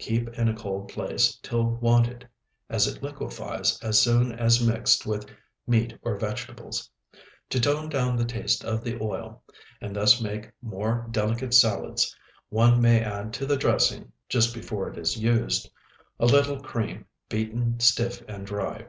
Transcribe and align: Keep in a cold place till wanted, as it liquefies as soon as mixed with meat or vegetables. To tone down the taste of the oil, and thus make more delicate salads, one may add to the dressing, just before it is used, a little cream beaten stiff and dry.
Keep 0.00 0.30
in 0.30 0.48
a 0.48 0.52
cold 0.56 0.88
place 0.88 1.36
till 1.44 1.62
wanted, 1.64 2.28
as 2.68 2.88
it 2.88 3.04
liquefies 3.04 3.78
as 3.84 4.00
soon 4.00 4.32
as 4.32 4.60
mixed 4.60 5.06
with 5.06 5.30
meat 5.64 5.96
or 6.02 6.16
vegetables. 6.18 6.90
To 7.50 7.60
tone 7.60 7.88
down 7.88 8.16
the 8.16 8.24
taste 8.24 8.64
of 8.64 8.82
the 8.82 8.98
oil, 9.00 9.44
and 9.80 9.94
thus 9.94 10.20
make 10.20 10.50
more 10.60 11.06
delicate 11.12 11.54
salads, 11.54 12.12
one 12.48 12.80
may 12.82 13.00
add 13.00 13.32
to 13.34 13.46
the 13.46 13.56
dressing, 13.56 14.10
just 14.28 14.52
before 14.52 14.88
it 14.88 14.98
is 14.98 15.16
used, 15.16 15.70
a 16.18 16.26
little 16.26 16.60
cream 16.60 17.06
beaten 17.28 17.78
stiff 17.78 18.24
and 18.26 18.44
dry. 18.44 18.88